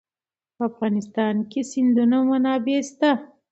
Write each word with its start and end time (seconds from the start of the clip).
په 0.55 0.63
افغانستان 0.69 1.35
کې 1.51 1.61
د 1.65 1.67
سیندونه 1.71 2.17
منابع 2.29 2.79
شته. 2.89 3.11